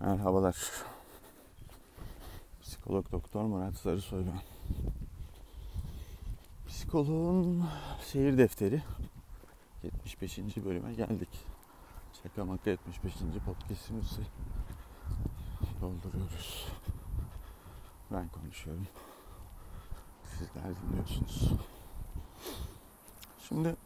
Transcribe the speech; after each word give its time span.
Merhabalar. 0.00 0.56
Psikolog 2.62 3.12
Doktor 3.12 3.44
Murat 3.44 3.74
Sarısoy 3.74 4.24
ben. 4.26 4.40
Psikoloğun 6.68 7.64
seyir 8.02 8.38
defteri 8.38 8.82
75. 9.82 10.38
bölüme 10.38 10.94
geldik. 10.94 11.28
Şaka 12.22 12.44
maka 12.44 12.70
75. 12.70 13.14
podcastimizi 13.46 14.22
dolduruyoruz. 15.80 16.66
Ben 18.10 18.28
konuşuyorum. 18.28 18.86
Sizler 20.24 20.76
dinliyorsunuz. 20.82 21.50
Şimdi 23.48 23.76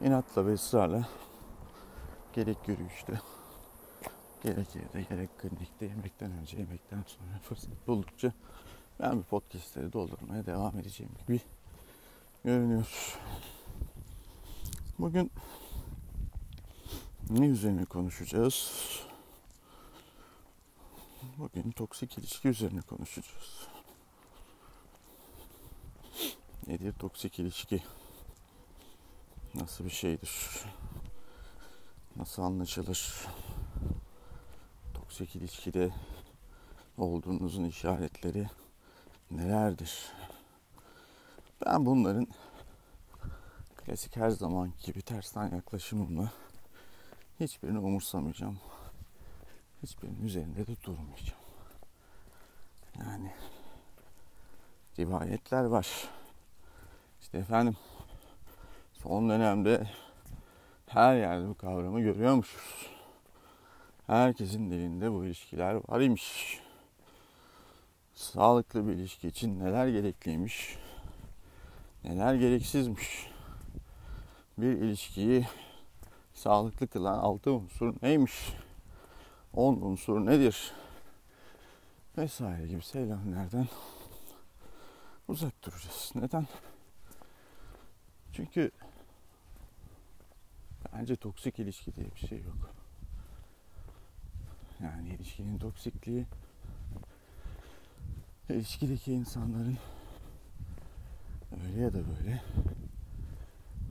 inatla 0.00 0.46
ve 0.46 0.52
ısrarla 0.52 1.08
gerek 2.32 2.68
yürüyüşte 2.68 3.20
gerek 4.42 4.76
evde 4.76 5.02
gerek 5.02 5.38
klinikte 5.38 5.86
yemekten 5.86 6.32
önce 6.32 6.58
yemekten 6.58 7.04
sonra 7.06 7.38
fırsat 7.42 7.86
buldukça 7.86 8.32
ben 9.00 9.18
bu 9.18 9.22
podcastleri 9.22 9.92
doldurmaya 9.92 10.46
devam 10.46 10.78
edeceğim 10.78 11.12
gibi 11.26 11.40
görünüyor. 12.44 13.18
Bugün 14.98 15.30
ne 17.30 17.46
üzerine 17.46 17.84
konuşacağız? 17.84 18.72
Bugün 21.38 21.70
toksik 21.70 22.18
ilişki 22.18 22.48
üzerine 22.48 22.80
konuşacağız. 22.80 23.68
Nedir 26.66 26.92
toksik 26.92 27.38
ilişki? 27.38 27.82
Nasıl 29.54 29.84
bir 29.84 29.90
şeydir? 29.90 30.64
Nasıl 32.16 32.42
anlaşılır? 32.42 33.26
Toksik 35.08 35.36
ilişkide 35.36 35.90
olduğunuzun 36.98 37.64
işaretleri 37.64 38.46
nelerdir? 39.30 40.12
Ben 41.66 41.86
bunların 41.86 42.26
klasik 43.76 44.16
her 44.16 44.30
zaman 44.30 44.72
gibi 44.84 45.02
tersten 45.02 45.54
yaklaşımımla 45.54 46.32
hiçbirini 47.40 47.78
umursamayacağım. 47.78 48.58
Hiçbirinin 49.82 50.26
üzerinde 50.26 50.66
de 50.66 50.82
durmayacağım. 50.82 51.42
Yani 52.98 53.32
rivayetler 54.98 55.64
var. 55.64 56.08
İşte 57.20 57.38
efendim 57.38 57.76
son 58.92 59.30
dönemde 59.30 59.90
her 60.86 61.16
yerde 61.16 61.48
bu 61.48 61.54
kavramı 61.54 62.00
görüyormuşuz. 62.00 62.97
Herkesin 64.08 64.70
dilinde 64.70 65.12
bu 65.12 65.24
ilişkiler 65.24 65.74
var 65.74 66.00
imiş. 66.00 66.60
Sağlıklı 68.14 68.88
bir 68.88 68.92
ilişki 68.92 69.28
için 69.28 69.60
neler 69.60 69.88
gerekliymiş, 69.88 70.78
neler 72.04 72.34
gereksizmiş. 72.34 73.30
Bir 74.58 74.72
ilişkiyi 74.72 75.46
sağlıklı 76.34 76.88
kılan 76.88 77.18
altı 77.18 77.52
unsur 77.52 77.94
neymiş? 78.02 78.52
On 79.54 79.74
unsur 79.74 80.26
nedir? 80.26 80.72
Vesaire 82.18 82.66
gibi 82.66 82.82
söylemlerden 82.82 83.68
uzak 85.28 85.62
duracağız. 85.62 86.12
Neden? 86.14 86.46
Çünkü 88.32 88.70
bence 90.92 91.16
toksik 91.16 91.58
ilişki 91.58 91.94
diye 91.94 92.06
bir 92.14 92.28
şey 92.28 92.38
yok. 92.38 92.77
Yani 94.82 95.08
ilişkinin 95.08 95.58
toksikliği 95.58 96.26
ilişkideki 98.48 99.12
insanların 99.12 99.78
öyle 101.64 101.80
ya 101.80 101.92
da 101.92 101.98
böyle 102.08 102.42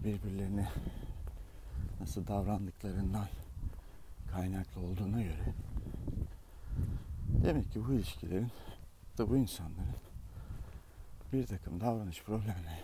birbirlerine 0.03 0.67
nasıl 1.99 2.27
davrandıklarından 2.27 3.27
kaynaklı 4.31 4.81
olduğuna 4.81 5.21
göre 5.21 5.53
demek 7.43 7.71
ki 7.71 7.85
bu 7.87 7.93
ilişkilerin 7.93 8.51
da 9.17 9.29
bu 9.29 9.37
insanların 9.37 9.95
bir 11.33 11.47
takım 11.47 11.81
davranış 11.81 12.23
problemleri 12.23 12.83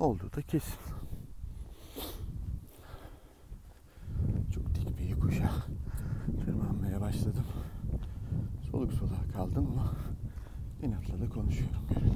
olduğu 0.00 0.32
da 0.32 0.42
kesin. 0.42 0.78
Çok 4.54 4.74
dik 4.74 4.98
bir 4.98 5.08
yokuşa 5.08 5.50
başladım. 7.08 7.44
Soluk 8.70 8.92
soluğa 8.92 9.32
kaldım 9.32 9.68
ama 9.72 9.92
inatla 10.82 11.20
da 11.20 11.28
konuşuyorum 11.28 11.80
gibi. 11.90 12.10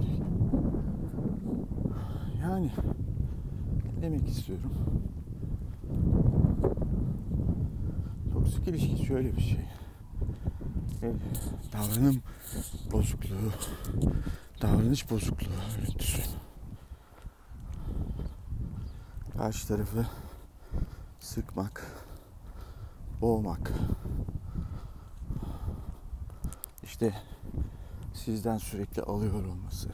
Yani 2.40 2.70
demek 4.02 4.28
istiyorum. 4.28 4.72
Toksik 8.32 8.68
ilişki 8.68 9.06
şöyle 9.06 9.36
bir 9.36 9.42
şey. 9.42 9.64
E, 11.02 11.12
davranım 11.72 12.22
bozukluğu, 12.92 13.52
davranış 14.62 15.10
bozukluğu 15.10 15.48
örüntüsü. 15.78 16.22
Karşı 19.36 19.68
tarafı 19.68 20.06
sıkmak, 21.20 21.86
boğmak. 23.20 23.72
İşte 27.02 27.20
sizden 28.14 28.58
sürekli 28.58 29.02
alıyor 29.02 29.44
olması, 29.44 29.88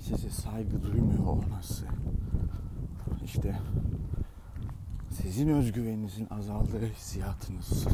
size 0.00 0.30
saygı 0.30 0.82
duymuyor 0.82 1.26
olması, 1.26 1.86
işte 3.24 3.58
sizin 5.10 5.48
özgüveninizin 5.48 6.28
azaldığı 6.30 6.86
hissiyatınız, 6.86 7.86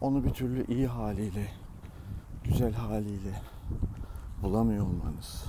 onu 0.00 0.24
bir 0.24 0.30
türlü 0.30 0.66
iyi 0.66 0.86
haliyle, 0.86 1.46
güzel 2.44 2.72
haliyle 2.72 3.42
bulamıyor 4.42 4.86
olmanız, 4.86 5.44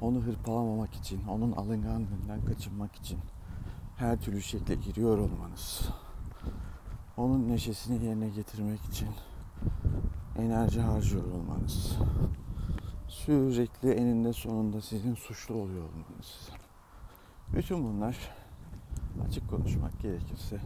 onu 0.00 0.20
hırpalamamak 0.20 0.94
için, 0.94 1.24
onun 1.28 1.52
alınganlığından 1.52 2.44
kaçınmak 2.46 2.94
için 2.96 3.18
her 4.02 4.20
türlü 4.20 4.42
şekle 4.42 4.74
giriyor 4.74 5.18
olmanız, 5.18 5.88
onun 7.16 7.48
neşesini 7.48 8.04
yerine 8.04 8.28
getirmek 8.28 8.84
için 8.84 9.08
enerji 10.38 10.80
harcıyor 10.80 11.24
olmanız, 11.24 11.96
sürekli 13.08 13.90
eninde 13.90 14.32
sonunda 14.32 14.80
sizin 14.80 15.14
suçlu 15.14 15.54
oluyor 15.54 15.82
olmanız. 15.82 16.50
Bütün 17.56 17.84
bunlar 17.84 18.16
açık 19.28 19.50
konuşmak 19.50 20.00
gerekirse 20.00 20.60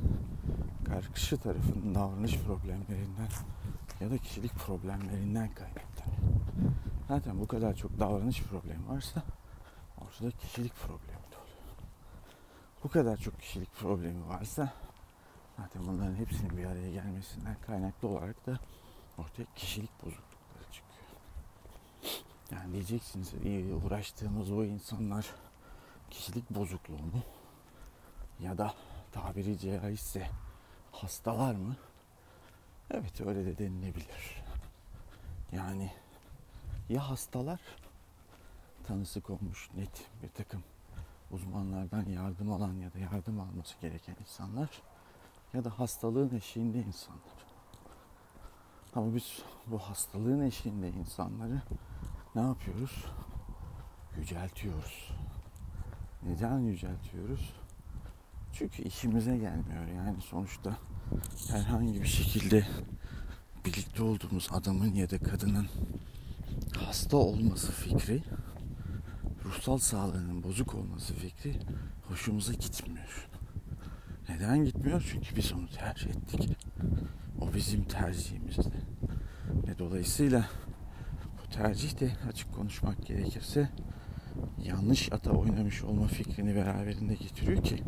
karşı 0.85 1.39
tarafın 1.39 1.95
davranış 1.95 2.39
problemlerinden 2.39 3.29
ya 4.01 4.11
da 4.11 4.19
kişilik 4.19 4.55
problemlerinden 4.55 5.51
kaynaklanıyor. 5.55 6.47
Zaten 7.09 7.41
bu 7.41 7.47
kadar 7.47 7.75
çok 7.75 7.99
davranış 7.99 8.43
problemi 8.43 8.89
varsa 8.89 9.23
ortada 9.99 10.31
kişilik 10.31 10.73
problemi. 10.75 11.16
Bu 12.87 12.91
kadar 12.91 13.17
çok 13.17 13.41
kişilik 13.41 13.75
problemi 13.75 14.29
varsa 14.29 14.73
zaten 15.57 15.87
bunların 15.87 16.15
hepsinin 16.15 16.57
bir 16.57 16.65
araya 16.65 16.91
gelmesinden 16.91 17.57
kaynaklı 17.67 18.09
olarak 18.09 18.47
da 18.47 18.59
ortaya 19.19 19.45
kişilik 19.57 19.91
bozuklukları 20.03 20.65
çıkıyor. 20.73 21.07
Yani 22.51 22.73
diyeceksiniz 22.73 23.35
iyi 23.45 23.75
uğraştığımız 23.75 24.51
o 24.51 24.65
insanlar 24.65 25.27
kişilik 26.11 26.51
bozukluğu 26.51 26.99
mu? 26.99 27.23
Ya 28.41 28.59
da 28.59 28.75
tabiri 29.13 29.59
caizse 29.59 30.31
hastalar 30.93 31.55
mı? 31.55 31.77
Evet 32.91 33.21
öyle 33.21 33.47
de 33.47 33.59
denilebilir. 33.59 34.45
Yani 35.53 35.93
ya 36.89 37.11
hastalar 37.11 37.61
tanısı 38.87 39.21
konmuş 39.21 39.71
net 39.75 40.07
bir 40.23 40.29
takım 40.29 40.63
uzmanlardan 41.31 42.05
yardım 42.05 42.53
alan 42.53 42.75
ya 42.75 42.93
da 42.93 42.99
yardım 42.99 43.41
alması 43.41 43.81
gereken 43.81 44.17
insanlar 44.21 44.83
ya 45.55 45.65
da 45.65 45.79
hastalığın 45.79 46.37
eşiğinde 46.37 46.79
insanlar. 46.79 47.47
Ama 48.95 49.15
biz 49.15 49.43
bu 49.67 49.79
hastalığın 49.79 50.41
eşiğinde 50.41 50.91
insanları 50.91 51.63
ne 52.35 52.41
yapıyoruz? 52.41 53.05
Yüceltiyoruz. 54.19 55.11
Neden 56.23 56.59
yüceltiyoruz? 56.59 57.53
Çünkü 58.53 58.83
işimize 58.83 59.37
gelmiyor. 59.37 59.87
Yani 59.97 60.21
sonuçta 60.21 60.77
herhangi 61.49 62.03
bir 62.03 62.07
şekilde 62.07 62.67
birlikte 63.65 64.03
olduğumuz 64.03 64.49
adamın 64.53 64.95
ya 64.95 65.11
da 65.11 65.19
kadının 65.19 65.67
hasta 66.77 67.17
olması 67.17 67.73
fikri 67.73 68.23
ruhsal 69.47 69.79
sağlığının 69.79 70.43
bozuk 70.43 70.75
olması 70.75 71.15
fikri 71.15 71.57
hoşumuza 72.09 72.53
gitmiyor. 72.53 73.29
Neden 74.29 74.65
gitmiyor? 74.65 75.09
Çünkü 75.13 75.37
biz 75.37 75.53
onu 75.53 75.69
tercih 75.69 76.11
ettik. 76.11 76.59
O 77.41 77.55
bizim 77.55 77.85
tercihimizdi. 77.85 78.73
Ve 79.67 79.79
dolayısıyla 79.79 80.49
bu 81.39 81.51
tercih 81.51 82.01
de 82.01 82.11
açık 82.29 82.55
konuşmak 82.55 83.07
gerekirse 83.07 83.71
yanlış 84.63 85.13
ata 85.13 85.31
oynamış 85.31 85.83
olma 85.85 86.07
fikrini 86.07 86.57
beraberinde 86.57 87.15
getiriyor 87.15 87.63
ki 87.63 87.83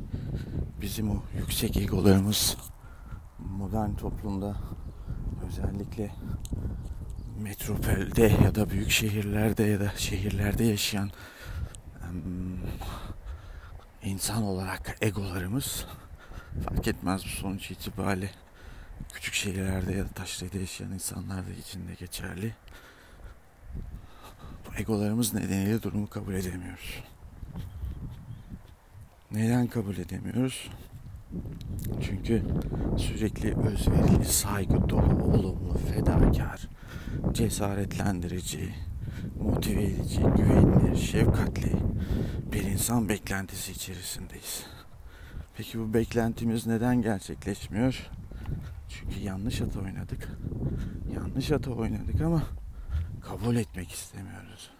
bizim 0.81 1.11
o 1.11 1.22
yüksek 1.38 1.76
egolarımız 1.76 2.56
modern 3.38 3.94
toplumda 3.94 4.56
özellikle 5.49 6.11
metropolde 7.43 8.22
ya 8.44 8.54
da 8.54 8.70
büyük 8.70 8.90
şehirlerde 8.90 9.62
ya 9.62 9.81
da 9.81 9.93
şehirlerde 9.96 10.64
yaşayan 10.64 11.11
insan 14.02 14.43
olarak 14.43 14.96
egolarımız 15.00 15.87
fark 16.64 16.88
etmez 16.88 17.25
bu 17.25 17.28
sonuç 17.28 17.70
itibariyle 17.70 18.31
küçük 19.12 19.34
şehirlerde 19.34 19.93
ya 19.93 20.05
da 20.05 20.08
taşrada 20.08 20.58
yaşayan 20.58 20.93
insanlar 20.93 21.46
da 21.46 21.50
için 21.50 21.88
de 21.88 21.94
geçerli. 21.94 22.55
Bu 24.66 24.81
egolarımız 24.81 25.34
nedeniyle 25.34 25.82
durumu 25.82 26.06
kabul 26.06 26.34
edemiyoruz. 26.34 27.02
Neden 29.31 29.66
kabul 29.66 29.96
edemiyoruz? 29.96 30.70
Çünkü 32.02 32.43
sürekli 32.99 33.56
özverili, 33.58 34.25
saygı 34.25 34.88
dolu, 34.88 35.22
olumlu, 35.22 35.78
fedakar, 35.94 36.69
cesaretlendirici, 37.32 38.75
motive 39.43 39.82
edici, 39.82 40.20
güvenilir, 40.20 40.77
şefkatli 40.99 41.73
bir 42.53 42.62
insan 42.62 43.09
beklentisi 43.09 43.73
içerisindeyiz. 43.73 44.67
Peki 45.56 45.79
bu 45.79 45.95
beklentimiz 45.95 46.67
neden 46.67 47.03
gerçekleşmiyor? 47.03 48.11
Çünkü 48.89 49.21
yanlış 49.21 49.61
ata 49.61 49.81
oynadık. 49.81 50.29
Yanlış 51.15 51.50
ata 51.50 51.71
oynadık 51.71 52.21
ama 52.21 52.43
kabul 53.21 53.56
etmek 53.56 53.93
istemiyoruz. 53.93 54.71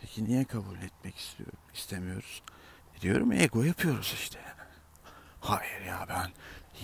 Peki 0.00 0.24
niye 0.24 0.44
kabul 0.44 0.76
etmek 0.76 1.16
istiyor, 1.16 1.50
istemiyoruz? 1.74 2.42
Diyorum 3.00 3.32
ego 3.32 3.62
yapıyoruz 3.62 4.14
işte. 4.14 4.38
Hayır 5.40 5.80
ya 5.86 6.06
ben 6.08 6.30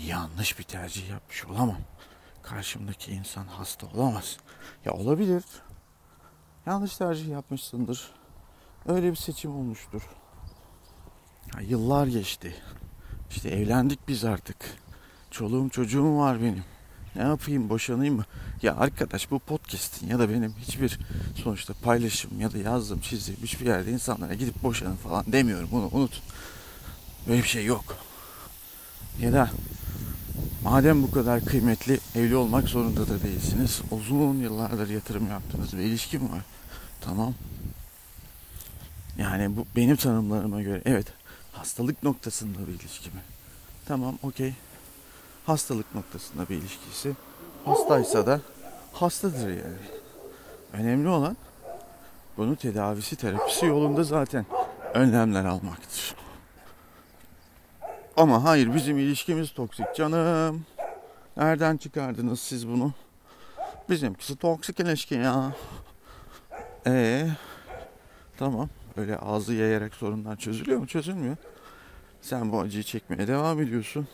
yanlış 0.07 0.59
bir 0.59 0.65
tercih 0.65 1.11
yapmış 1.11 1.45
olamam. 1.45 1.81
Karşımdaki 2.43 3.13
insan 3.13 3.47
hasta 3.47 3.87
olamaz. 3.87 4.37
Ya 4.85 4.93
olabilir. 4.93 5.45
Yanlış 6.67 6.97
tercih 6.97 7.29
yapmışsındır. 7.29 8.24
Öyle 8.87 9.11
bir 9.11 9.17
seçim 9.17 9.57
olmuştur. 9.57 10.03
Ya 11.55 11.61
yıllar 11.61 12.07
geçti. 12.07 12.55
İşte 13.31 13.49
evlendik 13.49 14.09
biz 14.09 14.25
artık. 14.25 14.57
Çoluğum 15.31 15.69
çocuğum 15.69 16.19
var 16.19 16.43
benim. 16.43 16.65
Ne 17.17 17.23
yapayım 17.23 17.69
boşanayım 17.69 18.17
mı? 18.17 18.25
Ya 18.63 18.77
arkadaş 18.77 19.31
bu 19.31 19.39
podcast'in 19.39 20.09
ya 20.09 20.19
da 20.19 20.31
benim 20.31 20.55
hiçbir 20.59 20.99
sonuçta 21.43 21.75
paylaşım 21.83 22.41
ya 22.41 22.53
da 22.53 22.59
yazdığım 22.59 23.01
çizdiğim 23.01 23.41
hiçbir 23.43 23.67
yerde 23.67 23.91
insanlara 23.91 24.35
gidip 24.35 24.63
boşanın 24.63 24.97
falan 24.97 25.25
demiyorum. 25.33 25.69
Bunu 25.73 25.89
unutun. 25.93 26.23
Böyle 27.29 27.43
bir 27.43 27.49
şey 27.49 27.65
yok. 27.65 27.97
Ya 29.21 29.33
da 29.33 29.51
madem 30.65 31.03
bu 31.03 31.11
kadar 31.11 31.45
kıymetli 31.45 32.01
evli 32.15 32.37
olmak 32.37 32.69
zorunda 32.69 33.09
da 33.09 33.23
değilsiniz. 33.23 33.83
Uzun 33.91 34.35
yıllardır 34.35 34.89
yatırım 34.89 35.29
yaptığınız 35.29 35.73
bir 35.73 35.83
ilişki 35.83 36.19
mi 36.19 36.33
var? 36.33 36.43
Tamam. 37.01 37.35
Yani 39.19 39.57
bu 39.57 39.67
benim 39.77 39.97
tanımlarıma 39.97 40.63
göre 40.63 40.83
evet 40.85 41.07
hastalık 41.53 42.03
noktasında 42.03 42.59
bir 42.67 42.73
ilişki 42.73 43.09
mi? 43.09 43.21
Tamam 43.87 44.19
okey. 44.23 44.55
Hastalık 45.47 45.95
noktasında 45.95 46.49
bir 46.49 46.55
ilişkisi. 46.55 47.13
Hastaysa 47.65 48.27
da 48.27 48.41
hastadır 48.93 49.49
yani. 49.49 49.77
Önemli 50.73 51.09
olan 51.09 51.37
bunu 52.37 52.57
tedavisi 52.57 53.17
terapisi 53.17 53.67
yolunda 53.67 54.05
zaten 54.05 54.47
önlemler 54.95 55.45
almaktır. 55.45 56.15
Ama 58.17 58.45
hayır 58.45 58.75
bizim 58.75 58.99
ilişkimiz 58.99 59.53
toksik 59.53 59.95
canım. 59.97 60.67
Nereden 61.37 61.77
çıkardınız 61.77 62.41
siz 62.41 62.69
bunu? 62.69 62.93
Bizimkisi 63.91 64.37
toksik 64.37 64.81
ilişki 64.81 65.15
ya. 65.15 65.53
Ee, 66.87 67.29
tamam. 68.39 68.69
Öyle 68.97 69.17
ağzı 69.17 69.55
yayarak 69.55 69.95
sorunlar 69.95 70.37
çözülüyor 70.37 70.79
mu? 70.79 70.87
Çözülmüyor. 70.87 71.37
Sen 72.21 72.53
bu 72.53 72.61
acıyı 72.61 72.83
çekmeye 72.83 73.29
devam 73.29 73.61
ediyorsun. 73.61 74.09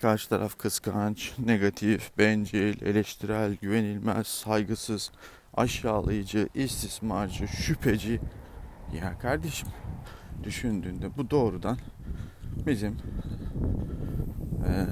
Karşı 0.00 0.28
taraf 0.28 0.58
kıskanç, 0.58 1.32
negatif, 1.38 2.18
bencil, 2.18 2.82
eleştirel, 2.82 3.54
güvenilmez, 3.54 4.26
saygısız, 4.26 5.12
aşağılayıcı, 5.54 6.48
istismarcı, 6.54 7.48
şüpheci. 7.48 8.20
Ya 9.02 9.18
kardeşim 9.18 9.68
düşündüğünde 10.44 11.16
bu 11.16 11.30
doğrudan 11.30 11.78
bizim 12.66 12.96
ee, 14.66 14.86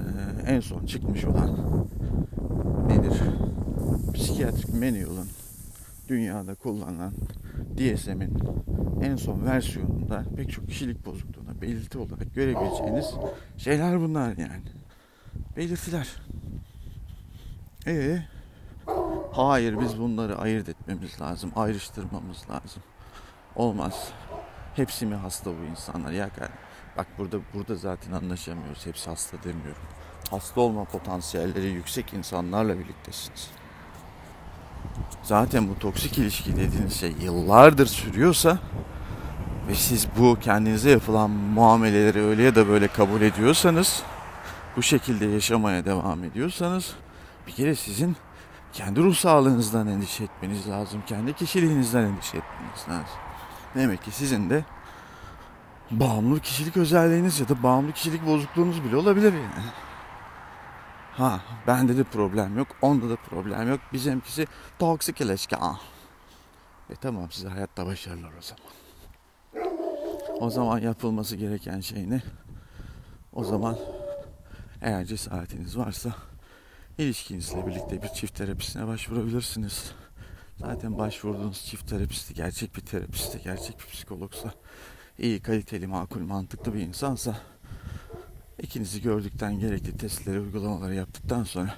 en 0.47 0.61
son 0.61 0.87
çıkmış 0.87 1.25
olan 1.25 1.57
nedir? 2.89 3.21
Psikiyatrik 4.15 4.75
manual'ın 4.75 5.29
dünyada 6.09 6.55
kullanılan 6.55 7.13
DSM'in 7.77 8.39
en 9.03 9.17
son 9.17 9.47
versiyonunda 9.47 10.25
pek 10.37 10.51
çok 10.51 10.69
kişilik 10.69 11.07
bozukluğuna 11.07 11.63
belirti 11.63 11.99
olarak 11.99 12.35
görebileceğiniz 12.35 13.15
şeyler 13.57 14.01
bunlar 14.01 14.37
yani. 14.37 14.63
Belirtiler. 15.57 16.09
Ee, 17.87 18.23
hayır 19.33 19.81
biz 19.81 19.99
bunları 19.99 20.39
ayırt 20.39 20.69
etmemiz 20.69 21.21
lazım, 21.21 21.53
ayrıştırmamız 21.57 22.51
lazım. 22.51 22.83
Olmaz. 23.57 24.13
Hepsi 24.77 25.07
mi 25.07 25.15
hasta 25.15 25.51
bu 25.51 25.65
insanlar? 25.71 26.13
Ya 26.13 26.31
bak 26.97 27.07
burada 27.19 27.39
burada 27.55 27.75
zaten 27.75 28.13
anlaşamıyoruz. 28.13 28.87
Hepsi 28.87 29.11
hasta 29.11 29.43
demiyorum. 29.43 29.83
Hasta 30.31 30.61
olma 30.61 30.85
potansiyelleri 30.85 31.67
yüksek 31.67 32.15
insanlarla 32.15 32.79
birliktesiniz 32.79 33.60
zaten 35.23 35.69
bu 35.69 35.79
toksik 35.79 36.19
ilişki 36.19 36.57
dediğiniz 36.57 37.01
şey 37.01 37.13
yıllardır 37.23 37.87
sürüyorsa 37.87 38.59
ve 39.69 39.75
siz 39.75 40.07
bu 40.19 40.39
kendinize 40.41 40.91
yapılan 40.91 41.31
muameleleri 41.31 42.23
öyle 42.23 42.43
ya 42.43 42.55
da 42.55 42.69
böyle 42.69 42.89
kabul 42.89 43.21
ediyorsanız 43.21 44.03
bu 44.77 44.83
şekilde 44.83 45.27
yaşamaya 45.27 45.85
devam 45.85 46.25
ediyorsanız 46.25 46.95
bir 47.47 47.53
kere 47.53 47.75
sizin 47.75 48.17
kendi 48.73 49.01
ruh 49.01 49.15
sağlığınızdan 49.15 49.87
endişe 49.89 50.25
etmeniz 50.25 50.69
lazım. 50.69 51.03
Kendi 51.07 51.33
kişiliğinizden 51.33 52.03
endişe 52.03 52.37
etmeniz 52.37 52.81
lazım. 52.89 53.19
Demek 53.75 54.05
ki 54.05 54.11
sizin 54.11 54.51
de 54.51 54.65
bağımlı 55.91 56.41
kişilik 56.41 56.77
özelliğiniz 56.77 57.41
ya 57.41 57.49
da 57.49 57.63
bağımlı 57.63 57.93
kişilik 57.93 58.27
bozukluğunuz 58.27 58.85
bile 58.85 58.97
olabilir 58.97 59.33
yani. 59.33 59.65
Ha 61.13 61.41
bende 61.67 61.97
de 61.97 62.05
problem 62.05 62.59
yok. 62.59 62.69
Onda 62.83 63.11
da 63.11 63.17
problem 63.17 63.69
yok. 63.69 63.81
Bizimkisi 63.93 64.47
toksik 64.79 65.21
ilişki. 65.21 65.57
Ah. 65.57 65.81
E 66.91 66.95
tamam 66.95 67.31
size 67.31 67.49
hayatta 67.49 67.87
başarılar 67.87 68.31
o 68.39 68.43
zaman. 68.43 68.71
O 70.41 70.51
zaman 70.51 70.79
yapılması 70.79 71.37
gereken 71.37 71.81
şey 71.81 72.11
ne? 72.11 72.23
O 73.33 73.45
zaman 73.45 73.79
eğer 74.83 75.05
cesaretiniz 75.05 75.79
varsa 75.79 76.15
ilişkinizle 76.99 77.67
birlikte 77.67 78.03
bir 78.03 78.09
çift 78.09 78.35
terapisine 78.35 78.87
başvurabilirsiniz. 78.87 79.93
Zaten 80.57 80.99
başvurduğunuz 80.99 81.65
çift 81.67 81.89
terapisti 81.89 82.35
gerçek 82.35 82.77
bir 82.77 82.81
terapisti, 82.81 83.41
gerçek 83.45 83.79
bir 83.79 83.87
psikologsa, 83.87 84.53
iyi, 85.19 85.43
kaliteli, 85.43 85.87
makul, 85.87 86.21
mantıklı 86.21 86.75
bir 86.75 86.81
insansa 86.81 87.37
İkinizi 88.63 89.03
gördükten 89.03 89.59
gerekli 89.59 89.97
testleri, 89.97 90.41
uygulamaları 90.41 90.95
yaptıktan 90.95 91.45
sonra 91.45 91.75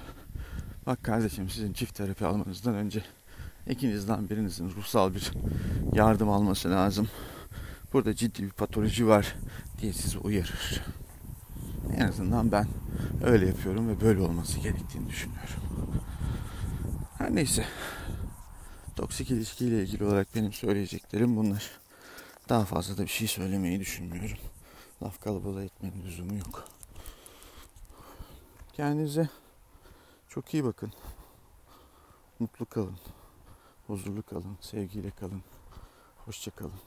bak 0.85 1.03
kardeşim 1.03 1.49
sizin 1.49 1.73
çift 1.73 1.95
terapi 1.95 2.25
almanızdan 2.25 2.75
önce 2.75 3.03
ikinizden 3.67 4.29
birinizin 4.29 4.69
ruhsal 4.69 5.13
bir 5.13 5.31
yardım 5.93 6.29
alması 6.29 6.69
lazım. 6.69 7.09
Burada 7.93 8.15
ciddi 8.15 8.43
bir 8.43 8.49
patoloji 8.49 9.07
var 9.07 9.35
diye 9.81 9.93
sizi 9.93 10.17
uyarır. 10.17 10.81
En 11.97 12.07
azından 12.07 12.51
ben 12.51 12.67
öyle 13.23 13.47
yapıyorum 13.47 13.87
ve 13.87 14.01
böyle 14.01 14.21
olması 14.21 14.59
gerektiğini 14.59 15.09
düşünüyorum. 15.09 15.63
Her 17.17 17.35
neyse. 17.35 17.65
Toksik 18.95 19.31
ilişkiyle 19.31 19.83
ilgili 19.83 20.03
olarak 20.03 20.35
benim 20.35 20.53
söyleyeceklerim 20.53 21.37
bunlar. 21.37 21.71
Daha 22.49 22.65
fazla 22.65 22.97
da 22.97 23.01
bir 23.03 23.07
şey 23.07 23.27
söylemeyi 23.27 23.79
düşünmüyorum. 23.79 24.37
Laf 25.03 25.21
kalabalığı 25.21 25.63
etmenin 25.63 26.05
lüzumu 26.05 26.35
yok. 26.35 26.72
Kendinize 28.73 29.29
çok 30.29 30.53
iyi 30.53 30.63
bakın. 30.63 30.91
Mutlu 32.39 32.65
kalın. 32.65 32.97
Huzurlu 33.87 34.23
kalın. 34.23 34.57
Sevgiyle 34.61 35.11
kalın. 35.11 35.43
Hoşça 36.25 36.51
kalın. 36.51 36.79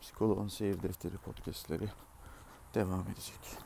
Psikoloğun 0.00 0.48
Seyir 0.48 0.82
Defteri 0.82 1.16
podcastleri 1.16 1.88
devam 2.74 3.02
edecek. 3.02 3.63